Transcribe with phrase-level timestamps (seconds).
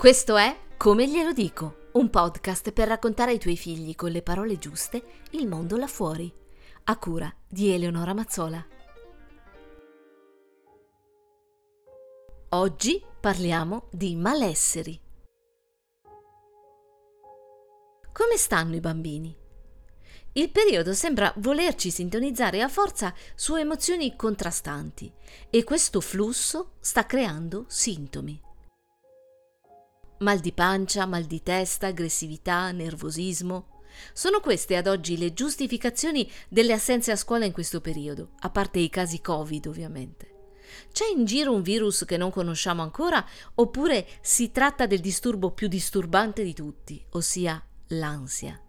[0.00, 4.56] Questo è Come glielo dico, un podcast per raccontare ai tuoi figli con le parole
[4.56, 6.32] giuste il mondo là fuori,
[6.84, 8.66] a cura di Eleonora Mazzola.
[12.48, 14.98] Oggi parliamo di malesseri.
[18.10, 19.36] Come stanno i bambini?
[20.32, 25.12] Il periodo sembra volerci sintonizzare a forza su emozioni contrastanti
[25.50, 28.48] e questo flusso sta creando sintomi
[30.20, 33.78] mal di pancia, mal di testa, aggressività, nervosismo.
[34.12, 38.78] Sono queste ad oggi le giustificazioni delle assenze a scuola in questo periodo, a parte
[38.78, 40.28] i casi Covid ovviamente.
[40.92, 45.68] C'è in giro un virus che non conosciamo ancora oppure si tratta del disturbo più
[45.68, 48.60] disturbante di tutti, ossia l'ansia?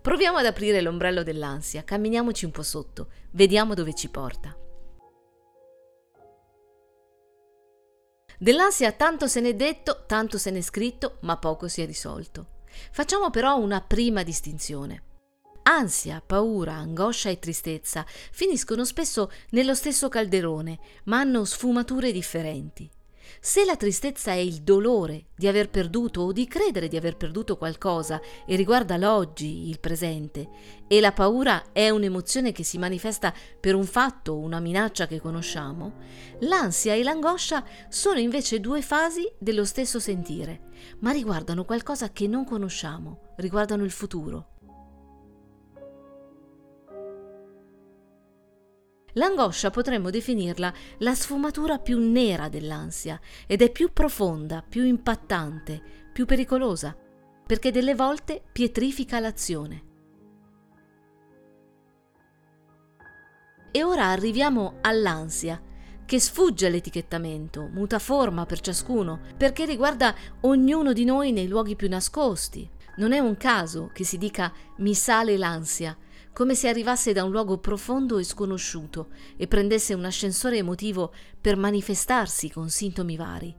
[0.00, 4.56] Proviamo ad aprire l'ombrello dell'ansia, camminiamoci un po' sotto, vediamo dove ci porta.
[8.42, 12.62] Dell'ansia tanto se n'è detto, tanto se n'è scritto, ma poco si è risolto.
[12.90, 15.02] Facciamo però una prima distinzione.
[15.64, 22.90] Ansia, paura, angoscia e tristezza finiscono spesso nello stesso calderone, ma hanno sfumature differenti.
[23.38, 27.56] Se la tristezza è il dolore di aver perduto o di credere di aver perduto
[27.56, 30.48] qualcosa e riguarda l'oggi, il presente,
[30.88, 35.20] e la paura è un'emozione che si manifesta per un fatto o una minaccia che
[35.20, 35.92] conosciamo,
[36.40, 40.68] l'ansia e l'angoscia sono invece due fasi dello stesso sentire,
[41.00, 44.49] ma riguardano qualcosa che non conosciamo, riguardano il futuro.
[49.14, 56.26] L'angoscia potremmo definirla la sfumatura più nera dell'ansia ed è più profonda, più impattante, più
[56.26, 56.96] pericolosa,
[57.46, 59.88] perché delle volte pietrifica l'azione.
[63.72, 65.60] E ora arriviamo all'ansia,
[66.04, 71.88] che sfugge all'etichettamento, muta forma per ciascuno, perché riguarda ognuno di noi nei luoghi più
[71.88, 72.68] nascosti.
[72.96, 75.96] Non è un caso che si dica mi sale l'ansia,
[76.32, 81.56] come se arrivasse da un luogo profondo e sconosciuto e prendesse un ascensore emotivo per
[81.56, 83.56] manifestarsi con sintomi vari.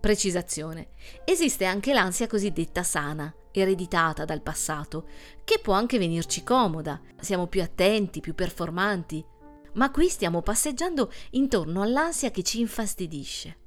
[0.00, 0.90] Precisazione.
[1.24, 5.08] Esiste anche l'ansia cosiddetta sana, ereditata dal passato,
[5.42, 9.24] che può anche venirci comoda, siamo più attenti, più performanti,
[9.74, 13.65] ma qui stiamo passeggiando intorno all'ansia che ci infastidisce.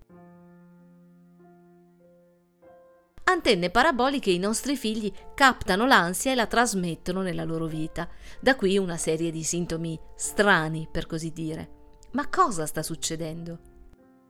[3.29, 8.09] Antenne paraboliche i nostri figli captano l'ansia e la trasmettono nella loro vita.
[8.39, 11.77] Da qui una serie di sintomi strani, per così dire.
[12.11, 13.59] Ma cosa sta succedendo?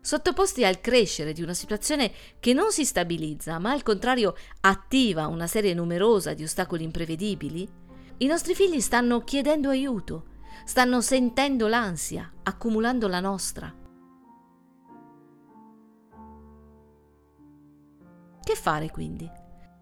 [0.02, 5.48] Sottoposti al crescere di una situazione che non si stabilizza, ma al contrario attiva una
[5.48, 7.68] serie numerosa di ostacoli imprevedibili,
[8.18, 10.26] i nostri figli stanno chiedendo aiuto,
[10.66, 13.74] stanno sentendo l'ansia, accumulando la nostra.
[18.50, 19.30] Che fare quindi?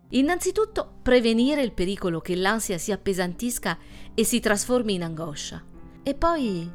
[0.10, 3.78] Innanzitutto prevenire il pericolo che l'ansia si appesantisca
[4.14, 5.64] e si trasformi in angoscia.
[6.04, 6.70] E poi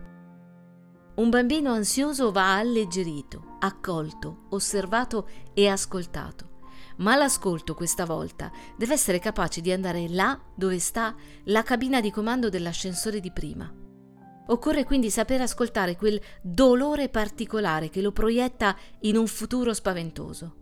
[1.16, 6.60] un bambino ansioso va alleggerito, accolto, osservato e ascoltato.
[6.96, 11.14] Ma l'ascolto questa volta deve essere capace di andare là dove sta
[11.44, 13.70] la cabina di comando dell'ascensore di prima.
[14.46, 20.60] Occorre quindi saper ascoltare quel dolore particolare che lo proietta in un futuro spaventoso.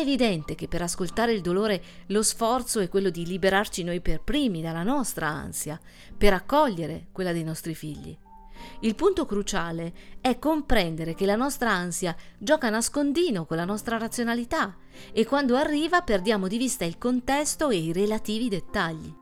[0.00, 4.60] Evidente che per ascoltare il dolore lo sforzo è quello di liberarci noi per primi
[4.60, 5.80] dalla nostra ansia,
[6.16, 8.16] per accogliere quella dei nostri figli.
[8.80, 14.76] Il punto cruciale è comprendere che la nostra ansia gioca nascondino con la nostra razionalità
[15.12, 19.14] e quando arriva perdiamo di vista il contesto e i relativi dettagli.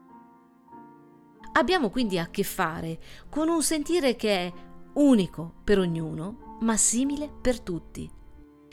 [1.53, 4.53] Abbiamo quindi a che fare con un sentire che è
[4.95, 8.09] unico per ognuno, ma simile per tutti.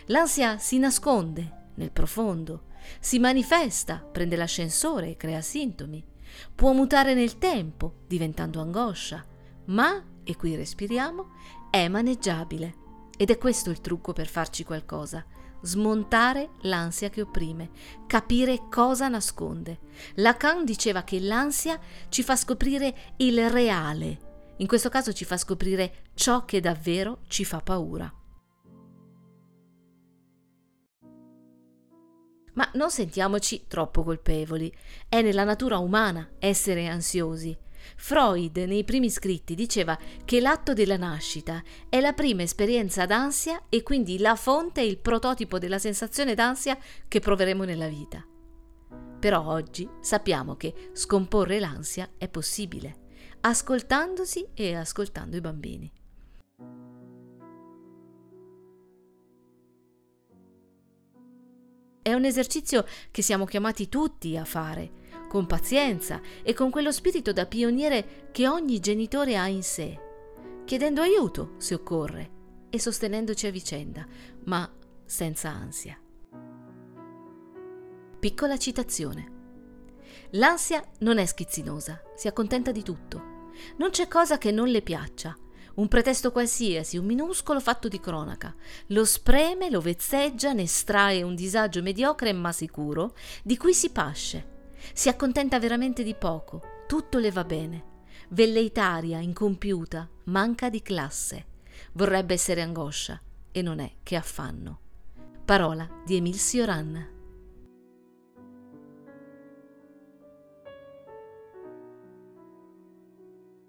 [0.08, 2.64] L'ansia si nasconde, nel profondo,
[3.00, 6.04] si manifesta, prende l'ascensore e crea sintomi,
[6.54, 9.24] può mutare nel tempo, diventando angoscia,
[9.66, 11.32] ma, e qui respiriamo,
[11.70, 12.84] è maneggiabile.
[13.18, 15.26] Ed è questo il trucco per farci qualcosa.
[15.62, 17.72] Smontare l'ansia che opprime,
[18.08, 19.80] capire cosa nasconde.
[20.16, 21.80] Lacan diceva che l'ansia
[22.10, 24.26] ci fa scoprire il reale,
[24.58, 28.14] in questo caso ci fa scoprire ciò che davvero ci fa paura.
[32.56, 34.74] Ma non sentiamoci troppo colpevoli.
[35.08, 37.58] È nella natura umana essere ansiosi.
[37.98, 43.84] Freud nei primi scritti diceva che l'atto della nascita è la prima esperienza d'ansia e
[43.84, 48.26] quindi la fonte e il prototipo della sensazione d'ansia che proveremo nella vita.
[49.20, 53.04] Però oggi sappiamo che scomporre l'ansia è possibile.
[53.42, 55.92] ascoltandosi e ascoltando i bambini.
[62.06, 64.92] È un esercizio che siamo chiamati tutti a fare,
[65.28, 70.00] con pazienza e con quello spirito da pioniere che ogni genitore ha in sé,
[70.66, 72.30] chiedendo aiuto se occorre
[72.70, 74.06] e sostenendoci a vicenda,
[74.44, 74.72] ma
[75.04, 76.00] senza ansia.
[78.20, 79.32] Piccola citazione.
[80.34, 83.50] L'ansia non è schizzinosa, si accontenta di tutto.
[83.78, 85.36] Non c'è cosa che non le piaccia
[85.76, 88.56] un pretesto qualsiasi, un minuscolo fatto di cronaca.
[88.88, 94.54] Lo spreme, lo vezzeggia, ne estrae un disagio mediocre ma sicuro, di cui si pasce.
[94.94, 97.94] Si accontenta veramente di poco, tutto le va bene.
[98.30, 101.46] Velleitaria, incompiuta, manca di classe.
[101.94, 103.20] Vorrebbe essere angoscia
[103.52, 104.80] e non è che affanno.
[105.44, 107.15] Parola di Emil Sioran.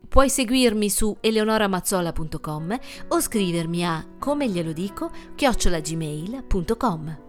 [0.09, 7.26] Puoi seguirmi su eleonoramazzola.com o scrivermi a come glielo dico chiocciolagmail.com.